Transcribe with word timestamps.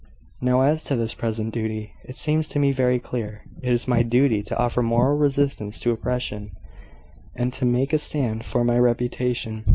Now, 0.41 0.61
as 0.61 0.81
to 0.85 0.95
this 0.95 1.13
present 1.13 1.53
duty, 1.53 1.93
it 2.03 2.15
seems 2.15 2.47
to 2.47 2.57
me 2.57 2.71
very 2.71 2.97
clear. 2.97 3.43
It 3.61 3.71
is 3.71 3.87
my 3.87 4.01
duty 4.01 4.41
to 4.41 4.57
offer 4.57 4.81
moral 4.81 5.15
resistance 5.15 5.79
to 5.81 5.91
oppression, 5.91 6.53
and 7.35 7.53
to 7.53 7.65
make 7.65 7.93
a 7.93 7.99
stand 7.99 8.43
for 8.43 8.63
my 8.63 8.79
reputation. 8.79 9.63